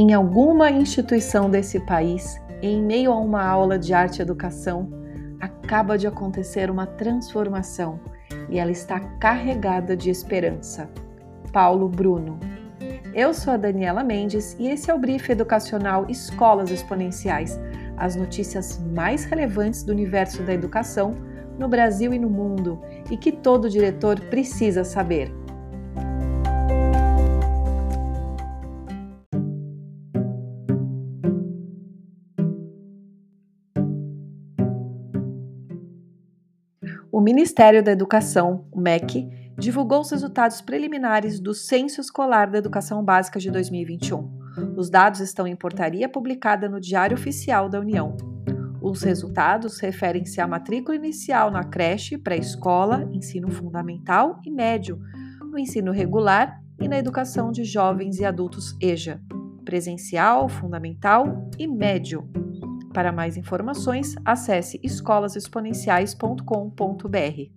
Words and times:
Em 0.00 0.14
alguma 0.14 0.70
instituição 0.70 1.50
desse 1.50 1.80
país, 1.80 2.40
em 2.62 2.80
meio 2.80 3.10
a 3.10 3.16
uma 3.18 3.44
aula 3.44 3.76
de 3.76 3.92
arte 3.92 4.22
educação, 4.22 4.88
acaba 5.40 5.98
de 5.98 6.06
acontecer 6.06 6.70
uma 6.70 6.86
transformação 6.86 7.98
e 8.48 8.60
ela 8.60 8.70
está 8.70 9.00
carregada 9.18 9.96
de 9.96 10.08
esperança. 10.08 10.88
Paulo 11.52 11.88
Bruno. 11.88 12.38
Eu 13.12 13.34
sou 13.34 13.54
a 13.54 13.56
Daniela 13.56 14.04
Mendes 14.04 14.54
e 14.56 14.68
esse 14.68 14.88
é 14.88 14.94
o 14.94 15.00
Brief 15.00 15.28
Educacional 15.32 16.06
Escolas 16.08 16.70
Exponenciais, 16.70 17.58
as 17.96 18.14
notícias 18.14 18.80
mais 18.94 19.24
relevantes 19.24 19.82
do 19.82 19.90
universo 19.90 20.44
da 20.44 20.54
educação 20.54 21.16
no 21.58 21.66
Brasil 21.66 22.14
e 22.14 22.20
no 22.20 22.30
mundo 22.30 22.80
e 23.10 23.16
que 23.16 23.32
todo 23.32 23.68
diretor 23.68 24.20
precisa 24.20 24.84
saber. 24.84 25.34
O 37.18 37.20
Ministério 37.20 37.82
da 37.82 37.90
Educação, 37.90 38.64
o 38.70 38.80
MEC, 38.80 39.28
divulgou 39.58 40.02
os 40.02 40.12
resultados 40.12 40.60
preliminares 40.60 41.40
do 41.40 41.52
Censo 41.52 42.00
Escolar 42.00 42.48
da 42.48 42.58
Educação 42.58 43.04
Básica 43.04 43.40
de 43.40 43.50
2021. 43.50 44.38
Os 44.76 44.88
dados 44.88 45.18
estão 45.18 45.44
em 45.44 45.56
portaria 45.56 46.08
publicada 46.08 46.68
no 46.68 46.80
Diário 46.80 47.16
Oficial 47.16 47.68
da 47.68 47.80
União. 47.80 48.16
Os 48.80 49.02
resultados 49.02 49.80
referem-se 49.80 50.40
à 50.40 50.46
matrícula 50.46 50.94
inicial 50.94 51.50
na 51.50 51.64
creche, 51.64 52.16
pré-escola, 52.16 53.10
ensino 53.12 53.50
fundamental 53.50 54.40
e 54.46 54.50
médio, 54.52 55.00
no 55.40 55.58
ensino 55.58 55.90
regular 55.90 56.62
e 56.80 56.86
na 56.86 56.98
educação 56.98 57.50
de 57.50 57.64
jovens 57.64 58.20
e 58.20 58.24
adultos 58.24 58.76
EJA, 58.80 59.20
presencial, 59.64 60.48
fundamental 60.48 61.50
e 61.58 61.66
médio. 61.66 62.30
Para 62.98 63.12
mais 63.12 63.36
informações, 63.36 64.16
acesse 64.24 64.80
escolasexponenciais.com.br. 64.82 67.52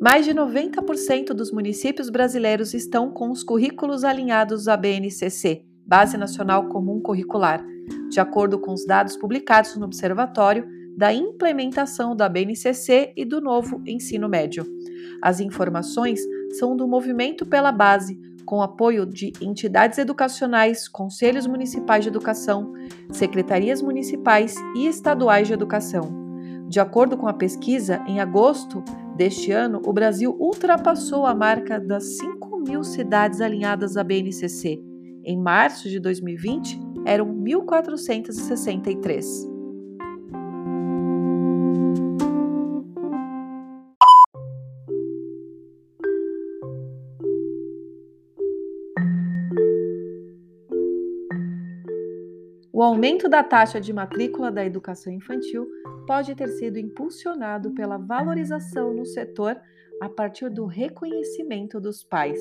Mais 0.00 0.24
de 0.24 0.34
90% 0.34 1.26
dos 1.26 1.52
municípios 1.52 2.10
brasileiros 2.10 2.74
estão 2.74 3.12
com 3.12 3.30
os 3.30 3.44
currículos 3.44 4.02
alinhados 4.02 4.66
à 4.66 4.76
BNCC, 4.76 5.64
Base 5.86 6.16
Nacional 6.16 6.68
Comum 6.68 7.00
Curricular, 7.00 7.64
de 8.08 8.18
acordo 8.18 8.58
com 8.58 8.72
os 8.72 8.84
dados 8.84 9.16
publicados 9.16 9.76
no 9.76 9.84
Observatório 9.84 10.79
da 10.96 11.12
Implementação 11.12 12.14
da 12.14 12.28
BNCC 12.28 13.12
e 13.16 13.24
do 13.24 13.40
Novo 13.40 13.82
Ensino 13.86 14.28
Médio. 14.28 14.64
As 15.22 15.40
informações 15.40 16.20
são 16.58 16.76
do 16.76 16.86
Movimento 16.86 17.46
pela 17.46 17.72
Base, 17.72 18.18
com 18.44 18.62
apoio 18.62 19.06
de 19.06 19.32
entidades 19.40 19.98
educacionais, 19.98 20.88
conselhos 20.88 21.46
municipais 21.46 22.02
de 22.02 22.08
educação, 22.08 22.72
secretarias 23.12 23.80
municipais 23.80 24.56
e 24.76 24.86
estaduais 24.86 25.46
de 25.46 25.54
educação. 25.54 26.18
De 26.68 26.80
acordo 26.80 27.16
com 27.16 27.26
a 27.26 27.32
pesquisa, 27.32 28.02
em 28.06 28.20
agosto 28.20 28.84
deste 29.16 29.52
ano, 29.52 29.80
o 29.84 29.92
Brasil 29.92 30.36
ultrapassou 30.38 31.26
a 31.26 31.34
marca 31.34 31.80
das 31.80 32.18
5 32.18 32.60
mil 32.60 32.84
cidades 32.84 33.40
alinhadas 33.40 33.96
à 33.96 34.04
BNCC. 34.04 34.80
Em 35.24 35.36
março 35.36 35.88
de 35.88 35.98
2020, 35.98 36.78
eram 37.04 37.26
1.463. 37.26 39.49
O 52.80 52.82
aumento 52.82 53.28
da 53.28 53.44
taxa 53.44 53.78
de 53.78 53.92
matrícula 53.92 54.50
da 54.50 54.64
educação 54.64 55.12
infantil 55.12 55.68
pode 56.06 56.34
ter 56.34 56.48
sido 56.48 56.78
impulsionado 56.78 57.72
pela 57.72 57.98
valorização 57.98 58.94
no 58.94 59.04
setor 59.04 59.60
a 60.00 60.08
partir 60.08 60.48
do 60.48 60.64
reconhecimento 60.64 61.78
dos 61.78 62.02
pais. 62.02 62.40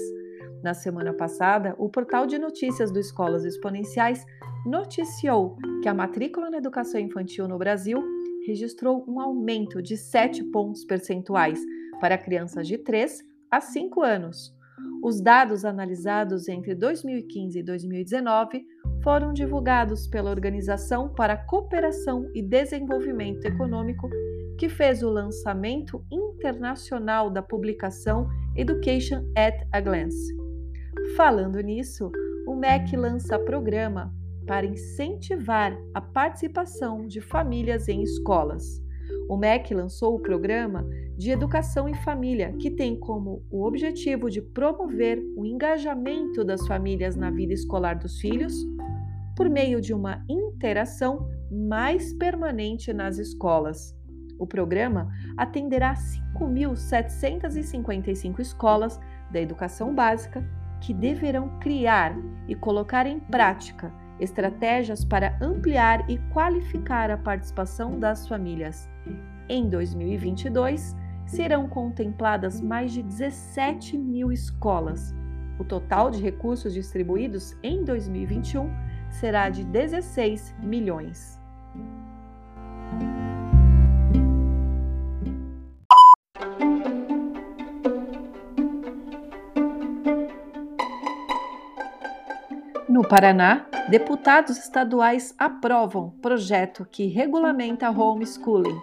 Na 0.64 0.74
semana 0.74 1.14
passada, 1.14 1.76
o 1.78 1.90
portal 1.90 2.26
de 2.26 2.40
notícias 2.40 2.90
do 2.90 3.02
Escolas 3.02 3.44
Exponenciais 3.44 4.26
noticiou 4.66 5.58
que 5.84 5.90
a 5.90 5.94
matrícula 5.94 6.50
na 6.50 6.60
educação 6.60 7.02
infantil 7.02 7.46
no 7.46 7.58
Brasil 7.58 8.02
registrou 8.48 9.04
um 9.10 9.20
aumento 9.20 9.82
de 9.82 9.98
7 9.98 10.42
pontos 10.52 10.86
percentuais 10.86 11.60
para 12.00 12.18
crianças 12.18 12.66
de 12.66 12.78
3 12.78 13.26
a 13.52 13.60
5 13.60 14.02
anos. 14.02 14.58
Os 15.04 15.20
dados 15.20 15.66
analisados 15.66 16.48
entre 16.48 16.76
2015 16.76 17.60
e 17.60 17.64
2019 17.64 18.66
foram 19.04 19.34
divulgados 19.34 20.08
pela 20.08 20.30
Organização 20.30 21.10
para 21.10 21.34
a 21.34 21.38
Cooperação 21.38 22.30
e 22.34 22.42
Desenvolvimento 22.42 23.46
Econômico, 23.46 24.10
que 24.58 24.68
fez 24.68 25.02
o 25.02 25.10
lançamento 25.10 26.04
internacional 26.12 27.30
da 27.30 27.42
publicação 27.42 28.28
Education 28.56 29.24
at 29.36 29.66
a 29.72 29.80
Glance. 29.80 30.36
Falando 31.16 31.60
nisso, 31.62 32.12
o 32.46 32.56
MEC 32.56 32.98
lança 32.98 33.40
programa 33.40 34.14
para 34.46 34.66
incentivar 34.66 35.78
a 35.94 36.02
participação 36.02 37.06
de 37.08 37.22
famílias 37.22 37.88
em 37.88 38.02
escolas. 38.02 38.81
O 39.28 39.38
MEC 39.38 39.74
lançou 39.74 40.16
o 40.16 40.20
programa 40.20 40.86
de 41.18 41.31
Educação 41.31 41.88
em 41.88 41.94
Família, 41.94 42.53
que 42.59 42.72
tem 42.72 43.00
como 43.00 43.44
o 43.52 43.66
objetivo 43.66 44.30
de 44.30 44.42
promover 44.42 45.22
o 45.36 45.46
engajamento 45.46 46.44
das 46.44 46.66
famílias 46.68 47.16
na 47.16 47.30
vida 47.30 47.53
escolar 47.53 47.98
dos 47.98 48.19
filhos, 48.19 48.53
por 49.36 49.50
meio 49.50 49.80
de 49.80 49.94
uma 49.94 50.24
interação 50.28 51.30
mais 51.52 52.14
permanente 52.14 52.92
nas 52.94 53.18
escolas. 53.18 53.96
O 54.40 54.48
programa 54.48 55.12
atenderá 55.38 55.94
5.755 55.94 58.40
escolas 58.40 59.00
da 59.31 59.40
educação 59.40 59.94
básica 59.94 60.44
que 60.81 60.94
deverão 60.94 61.59
criar 61.59 62.18
e 62.48 62.56
colocar 62.56 63.06
em 63.06 63.19
prática 63.19 63.94
estratégias 64.19 65.03
para 65.03 65.38
ampliar 65.41 66.09
e 66.09 66.18
qualificar 66.34 67.09
a 67.09 67.18
participação 67.18 68.00
das 68.00 68.28
famílias. 68.28 68.90
Em 69.47 69.69
2022, 69.69 70.96
serão 71.25 71.68
contempladas 71.68 72.59
mais 72.59 72.91
de 72.91 73.03
17 73.03 73.97
mil 73.97 74.31
escolas. 74.31 75.13
O 75.59 75.63
total 75.63 76.09
de 76.09 76.22
recursos 76.22 76.74
distribuídos 76.74 77.56
em 77.62 77.84
2021 77.84 78.69
será 79.09 79.50
de 79.50 79.63
16 79.63 80.56
milhões. 80.62 81.39
No 93.00 93.08
Paraná, 93.08 93.66
deputados 93.88 94.58
estaduais 94.58 95.34
aprovam 95.38 96.10
projeto 96.22 96.86
que 96.92 97.08
regulamenta 97.08 97.90
homeschooling. 97.90 98.78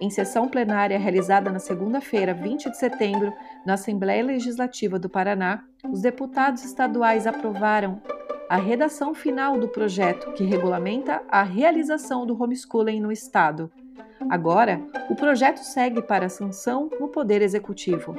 Em 0.00 0.10
sessão 0.10 0.48
plenária 0.48 0.98
realizada 0.98 1.52
na 1.52 1.60
segunda-feira, 1.60 2.34
20 2.34 2.68
de 2.68 2.76
setembro, 2.76 3.32
na 3.64 3.74
Assembleia 3.74 4.24
Legislativa 4.24 4.98
do 4.98 5.08
Paraná, 5.08 5.62
os 5.88 6.00
deputados 6.00 6.64
estaduais 6.64 7.28
aprovaram 7.28 8.02
a 8.50 8.56
redação 8.56 9.14
final 9.14 9.56
do 9.56 9.68
projeto 9.68 10.32
que 10.32 10.42
regulamenta 10.42 11.22
a 11.28 11.44
realização 11.44 12.26
do 12.26 12.34
homeschooling 12.34 12.98
no 12.98 13.12
Estado. 13.12 13.70
Agora, 14.28 14.82
o 15.08 15.14
projeto 15.14 15.58
segue 15.58 16.02
para 16.02 16.28
sanção 16.28 16.90
no 16.98 17.06
Poder 17.06 17.40
Executivo. 17.40 18.16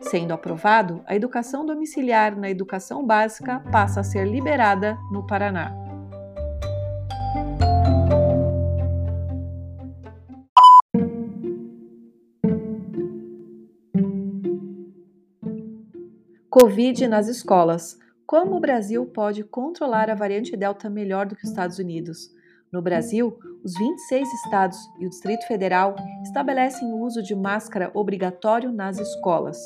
Sendo 0.00 0.32
aprovado, 0.32 1.02
a 1.06 1.14
educação 1.14 1.66
domiciliar 1.66 2.36
na 2.36 2.48
educação 2.48 3.04
básica 3.04 3.60
passa 3.72 4.00
a 4.00 4.04
ser 4.04 4.26
liberada 4.26 4.96
no 5.12 5.26
Paraná. 5.26 5.74
Covid 16.50 17.06
nas 17.06 17.28
escolas. 17.28 17.98
Como 18.26 18.56
o 18.56 18.60
Brasil 18.60 19.06
pode 19.06 19.44
controlar 19.44 20.10
a 20.10 20.14
variante 20.14 20.56
Delta 20.56 20.90
melhor 20.90 21.26
do 21.26 21.36
que 21.36 21.44
os 21.44 21.50
Estados 21.50 21.78
Unidos? 21.78 22.30
No 22.72 22.82
Brasil, 22.82 23.38
os 23.64 23.72
26 23.78 24.28
estados 24.44 24.78
e 24.98 25.06
o 25.06 25.08
Distrito 25.08 25.46
Federal 25.46 25.94
estabelecem 26.22 26.92
o 26.92 26.98
uso 26.98 27.22
de 27.22 27.34
máscara 27.34 27.90
obrigatório 27.94 28.70
nas 28.72 28.98
escolas. 28.98 29.58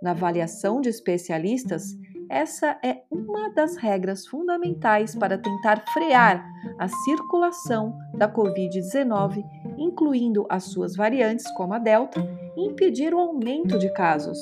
Na 0.00 0.12
avaliação 0.12 0.80
de 0.80 0.88
especialistas, 0.88 1.96
essa 2.30 2.78
é 2.84 3.02
uma 3.10 3.50
das 3.50 3.76
regras 3.76 4.26
fundamentais 4.26 5.14
para 5.16 5.38
tentar 5.38 5.82
frear 5.92 6.46
a 6.78 6.86
circulação 6.86 7.98
da 8.14 8.32
Covid-19, 8.32 9.44
incluindo 9.76 10.46
as 10.48 10.64
suas 10.64 10.94
variantes, 10.94 11.50
como 11.52 11.74
a 11.74 11.78
Delta, 11.78 12.20
e 12.56 12.66
impedir 12.66 13.12
o 13.12 13.18
aumento 13.18 13.78
de 13.78 13.92
casos. 13.92 14.38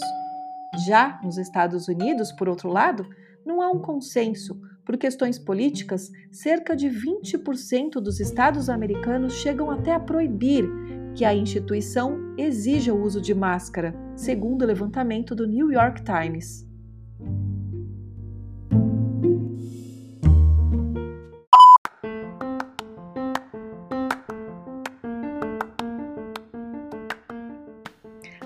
Já 0.86 1.18
nos 1.22 1.38
Estados 1.38 1.88
Unidos, 1.88 2.32
por 2.32 2.48
outro 2.48 2.68
lado, 2.68 3.06
não 3.44 3.62
há 3.62 3.70
um 3.70 3.78
consenso. 3.78 4.60
Por 4.84 4.98
questões 4.98 5.38
políticas, 5.38 6.10
cerca 6.30 6.76
de 6.76 6.88
20% 6.88 7.92
dos 7.94 8.20
estados 8.20 8.68
americanos 8.68 9.34
chegam 9.34 9.70
até 9.70 9.92
a 9.92 10.00
proibir 10.00 10.68
que 11.16 11.24
a 11.24 11.34
instituição 11.34 12.34
exija 12.36 12.92
o 12.92 13.02
uso 13.02 13.22
de 13.22 13.34
máscara, 13.34 13.94
segundo 14.14 14.62
o 14.62 14.66
levantamento 14.66 15.34
do 15.34 15.46
New 15.46 15.72
York 15.72 16.02
Times. 16.02 16.66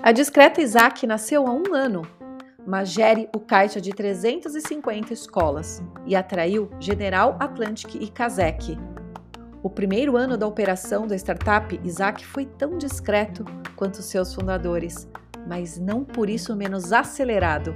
A 0.01 0.13
discreta 0.13 0.61
Isaac 0.61 1.05
nasceu 1.05 1.45
há 1.45 1.51
um 1.51 1.75
ano, 1.75 2.03
mas 2.65 2.89
gere 2.89 3.29
o 3.35 3.39
caixa 3.41 3.81
de 3.81 3.91
350 3.91 5.11
escolas 5.11 5.83
e 6.07 6.15
atraiu 6.15 6.69
General 6.79 7.35
Atlantic 7.37 7.95
e 7.95 8.09
Kazek. 8.09 8.77
O 9.63 9.69
primeiro 9.69 10.17
ano 10.17 10.35
da 10.37 10.47
operação 10.47 11.05
da 11.05 11.15
startup, 11.15 11.79
Isaac 11.83 12.25
foi 12.25 12.47
tão 12.47 12.79
discreto 12.79 13.45
quanto 13.75 14.01
seus 14.01 14.33
fundadores, 14.33 15.07
mas 15.47 15.77
não 15.77 16.03
por 16.03 16.31
isso 16.31 16.55
menos 16.55 16.91
acelerado. 16.91 17.75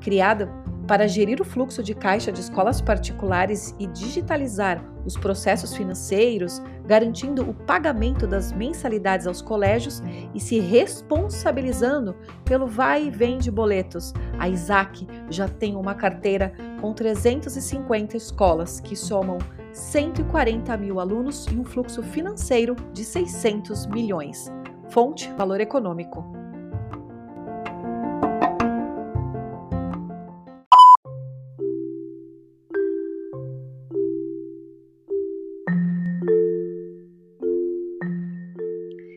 Criada 0.00 0.50
para 0.88 1.06
gerir 1.06 1.38
o 1.40 1.44
fluxo 1.44 1.82
de 1.82 1.94
caixa 1.94 2.32
de 2.32 2.40
escolas 2.40 2.80
particulares 2.80 3.74
e 3.78 3.86
digitalizar 3.86 4.82
os 5.04 5.14
processos 5.14 5.76
financeiros, 5.76 6.62
garantindo 6.86 7.42
o 7.42 7.52
pagamento 7.52 8.26
das 8.26 8.50
mensalidades 8.50 9.26
aos 9.26 9.42
colégios 9.42 10.02
e 10.34 10.40
se 10.40 10.58
responsabilizando 10.58 12.16
pelo 12.46 12.66
vai 12.66 13.08
e 13.08 13.10
vem 13.10 13.36
de 13.36 13.50
boletos. 13.50 14.14
A 14.38 14.48
Isaac 14.48 15.06
já 15.28 15.48
tem 15.48 15.76
uma 15.76 15.94
carteira 15.94 16.52
com 16.80 16.94
350 16.94 18.16
escolas 18.16 18.80
que 18.80 18.96
somam 18.96 19.38
140 19.76 20.74
mil 20.78 20.98
alunos 20.98 21.46
e 21.48 21.54
um 21.54 21.62
fluxo 21.62 22.02
financeiro 22.02 22.74
de 22.94 23.04
600 23.04 23.86
milhões. 23.86 24.50
Fonte 24.88 25.30
Valor 25.34 25.60
Econômico. 25.60 26.24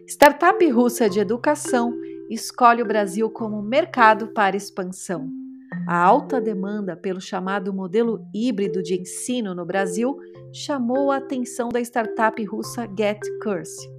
Startup 0.05 0.69
russa 0.69 1.09
de 1.09 1.21
educação 1.21 1.97
escolhe 2.29 2.81
o 2.81 2.85
Brasil 2.85 3.29
como 3.29 3.61
mercado 3.61 4.27
para 4.27 4.57
expansão. 4.57 5.29
A 5.87 5.97
alta 5.97 6.41
demanda 6.41 6.97
pelo 6.97 7.21
chamado 7.21 7.73
modelo 7.73 8.27
híbrido 8.35 8.83
de 8.83 8.99
ensino 8.99 9.55
no 9.55 9.65
Brasil 9.65 10.19
chamou 10.53 11.11
a 11.11 11.17
atenção 11.17 11.69
da 11.69 11.79
startup 11.81 12.43
russa 12.45 12.87
GetCurse. 12.97 13.89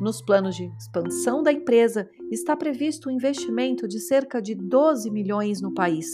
Nos 0.00 0.20
planos 0.20 0.56
de 0.56 0.70
expansão 0.78 1.42
da 1.42 1.52
empresa 1.52 2.08
está 2.30 2.54
previsto 2.54 3.08
um 3.08 3.12
investimento 3.12 3.88
de 3.88 3.98
cerca 3.98 4.42
de 4.42 4.54
12 4.54 5.10
milhões 5.10 5.60
no 5.62 5.72
país. 5.72 6.06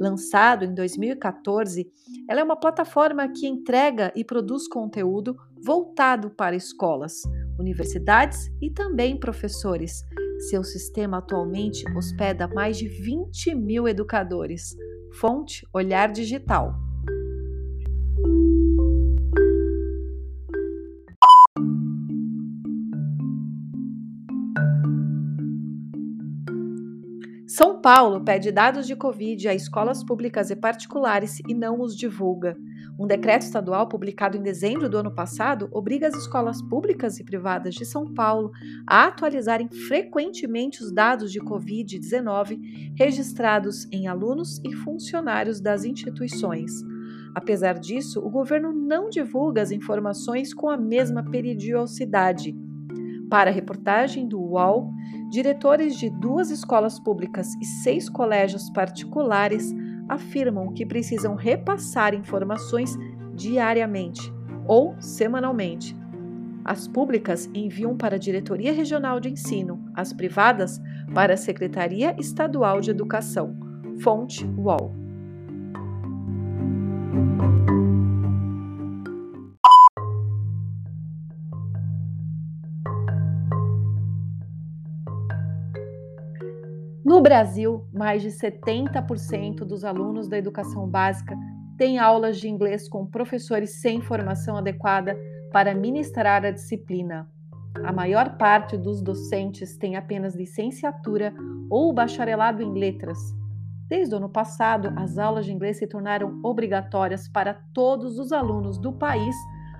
Lançado 0.00 0.64
em 0.64 0.74
2014, 0.74 1.90
ela 2.28 2.40
é 2.40 2.44
uma 2.44 2.56
plataforma 2.56 3.28
que 3.28 3.46
entrega 3.46 4.12
e 4.14 4.24
produz 4.24 4.68
conteúdo 4.68 5.36
voltado 5.60 6.30
para 6.30 6.54
escolas, 6.54 7.22
universidades 7.58 8.50
e 8.60 8.70
também 8.70 9.18
professores. 9.18 10.04
Seu 10.50 10.62
sistema 10.62 11.18
atualmente 11.18 11.84
hospeda 11.96 12.46
mais 12.48 12.76
de 12.76 12.88
20 12.88 13.54
mil 13.54 13.88
educadores. 13.88 14.76
Fonte 15.12 15.66
Olhar 15.72 16.10
Digital. 16.12 16.74
Paulo 27.84 28.24
pede 28.24 28.50
dados 28.50 28.86
de 28.86 28.96
Covid 28.96 29.46
a 29.46 29.54
escolas 29.54 30.02
públicas 30.02 30.48
e 30.48 30.56
particulares 30.56 31.38
e 31.46 31.52
não 31.52 31.82
os 31.82 31.94
divulga. 31.94 32.56
Um 32.98 33.06
decreto 33.06 33.42
estadual 33.42 33.86
publicado 33.86 34.38
em 34.38 34.42
dezembro 34.42 34.88
do 34.88 34.96
ano 34.96 35.14
passado 35.14 35.68
obriga 35.70 36.08
as 36.08 36.14
escolas 36.14 36.62
públicas 36.62 37.20
e 37.20 37.24
privadas 37.24 37.74
de 37.74 37.84
São 37.84 38.14
Paulo 38.14 38.52
a 38.86 39.04
atualizarem 39.04 39.68
frequentemente 39.68 40.82
os 40.82 40.90
dados 40.90 41.30
de 41.30 41.40
Covid-19 41.40 42.94
registrados 42.96 43.86
em 43.92 44.08
alunos 44.08 44.62
e 44.64 44.72
funcionários 44.72 45.60
das 45.60 45.84
instituições. 45.84 46.72
Apesar 47.34 47.78
disso, 47.78 48.18
o 48.18 48.30
governo 48.30 48.72
não 48.72 49.10
divulga 49.10 49.60
as 49.60 49.70
informações 49.70 50.54
com 50.54 50.70
a 50.70 50.76
mesma 50.78 51.22
periodicidade. 51.22 52.56
Para 53.28 53.50
a 53.50 53.52
reportagem 53.52 54.26
do 54.26 54.40
UOL, 54.40 54.90
diretores 55.34 55.96
de 55.96 56.08
duas 56.08 56.48
escolas 56.48 57.00
públicas 57.00 57.56
e 57.60 57.64
seis 57.64 58.08
colégios 58.08 58.70
particulares 58.70 59.74
afirmam 60.08 60.72
que 60.72 60.86
precisam 60.86 61.34
repassar 61.34 62.14
informações 62.14 62.96
diariamente 63.34 64.32
ou 64.64 64.94
semanalmente. 65.00 65.96
As 66.64 66.86
públicas 66.86 67.50
enviam 67.52 67.96
para 67.96 68.14
a 68.14 68.18
Diretoria 68.18 68.72
Regional 68.72 69.18
de 69.18 69.28
Ensino, 69.28 69.84
as 69.92 70.12
privadas 70.12 70.80
para 71.12 71.34
a 71.34 71.36
Secretaria 71.36 72.14
Estadual 72.16 72.80
de 72.80 72.92
Educação. 72.92 73.56
Fonte 74.00 74.46
UOL. 74.56 75.03
No 87.14 87.20
Brasil, 87.20 87.86
mais 87.92 88.22
de 88.22 88.28
70% 88.28 89.58
dos 89.58 89.84
alunos 89.84 90.26
da 90.26 90.36
educação 90.36 90.88
básica 90.88 91.38
têm 91.78 91.96
aulas 91.96 92.40
de 92.40 92.48
inglês 92.48 92.88
com 92.88 93.06
professores 93.06 93.80
sem 93.80 94.00
formação 94.00 94.56
adequada 94.56 95.16
para 95.52 95.76
ministrar 95.76 96.44
a 96.44 96.50
disciplina. 96.50 97.30
A 97.84 97.92
maior 97.92 98.36
parte 98.36 98.76
dos 98.76 99.00
docentes 99.00 99.76
tem 99.76 99.94
apenas 99.94 100.34
licenciatura 100.34 101.32
ou 101.70 101.92
bacharelado 101.92 102.64
em 102.64 102.72
letras. 102.72 103.16
Desde 103.88 104.12
o 104.12 104.18
ano 104.18 104.28
passado, 104.28 104.92
as 104.96 105.16
aulas 105.16 105.44
de 105.44 105.52
inglês 105.52 105.78
se 105.78 105.86
tornaram 105.86 106.40
obrigatórias 106.42 107.28
para 107.28 107.54
todos 107.72 108.18
os 108.18 108.32
alunos 108.32 108.76
do 108.76 108.92
país 108.92 109.36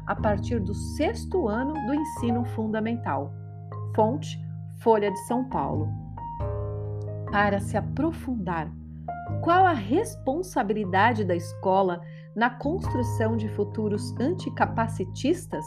a 0.06 0.14
partir 0.14 0.60
do 0.60 0.72
sexto 0.72 1.48
ano 1.48 1.74
do 1.84 1.94
ensino 1.94 2.44
fundamental. 2.44 3.34
Fonte: 3.92 4.38
Folha 4.78 5.10
de 5.10 5.18
São 5.26 5.48
Paulo 5.48 6.03
para 7.34 7.58
se 7.58 7.76
aprofundar. 7.76 8.70
Qual 9.42 9.66
a 9.66 9.72
responsabilidade 9.72 11.24
da 11.24 11.34
escola 11.34 12.00
na 12.32 12.48
construção 12.48 13.36
de 13.36 13.48
futuros 13.48 14.14
anticapacitistas? 14.20 15.64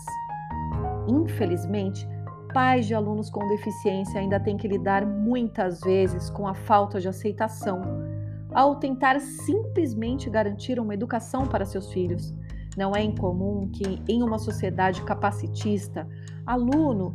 Infelizmente, 1.10 2.08
pais 2.54 2.86
de 2.86 2.96
alunos 2.96 3.30
com 3.30 3.46
deficiência 3.50 4.18
ainda 4.18 4.40
têm 4.40 4.56
que 4.56 4.66
lidar 4.66 5.06
muitas 5.06 5.82
vezes 5.82 6.30
com 6.30 6.48
a 6.48 6.54
falta 6.54 7.02
de 7.02 7.10
aceitação 7.10 7.82
ao 8.54 8.78
tentar 8.78 9.20
simplesmente 9.20 10.30
garantir 10.30 10.80
uma 10.80 10.94
educação 10.94 11.46
para 11.46 11.66
seus 11.66 11.92
filhos. 11.92 12.34
Não 12.78 12.96
é 12.96 13.04
incomum 13.04 13.70
que, 13.74 14.02
em 14.08 14.24
uma 14.24 14.40
sociedade 14.40 15.02
capacitista, 15.02 16.08
aluno 16.46 17.14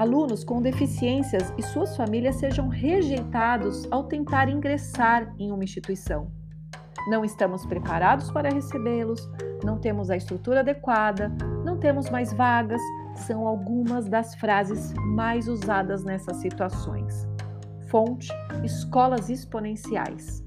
alunos 0.00 0.42
com 0.42 0.62
deficiências 0.62 1.52
e 1.58 1.62
suas 1.62 1.94
famílias 1.94 2.36
sejam 2.36 2.68
rejeitados 2.68 3.86
ao 3.90 4.04
tentar 4.04 4.48
ingressar 4.48 5.34
em 5.38 5.52
uma 5.52 5.62
instituição. 5.62 6.32
Não 7.06 7.22
estamos 7.22 7.66
preparados 7.66 8.30
para 8.30 8.48
recebê-los, 8.48 9.28
não 9.62 9.78
temos 9.78 10.08
a 10.08 10.16
estrutura 10.16 10.60
adequada, 10.60 11.30
não 11.66 11.78
temos 11.78 12.08
mais 12.08 12.32
vagas, 12.32 12.80
são 13.14 13.46
algumas 13.46 14.08
das 14.08 14.34
frases 14.36 14.94
mais 14.94 15.46
usadas 15.48 16.02
nessas 16.02 16.38
situações. 16.38 17.28
Fonte: 17.90 18.32
Escolas 18.64 19.28
Exponenciais. 19.28 20.42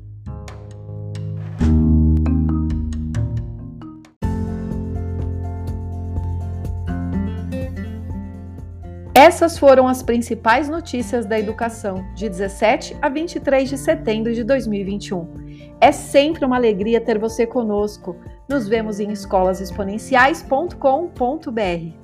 Essas 9.16 9.60
foram 9.60 9.88
as 9.88 10.02
principais 10.02 10.68
notícias 10.68 11.28
da 11.28 11.38
educação 11.38 12.04
de 12.16 12.28
17 12.28 12.98
a 13.00 13.10
23 13.10 13.70
de 13.70 13.78
setembro 13.78 14.34
de 14.34 14.44
2021. 14.44 15.76
É 15.80 15.92
sempre 15.92 16.44
uma 16.44 16.56
alegria 16.56 17.00
ter 17.00 17.20
você 17.20 17.46
conosco. 17.46 18.16
Nos 18.50 18.68
vemos 18.68 19.00
em 19.00 19.12
escolasexponenciais.com.br. 19.12 22.03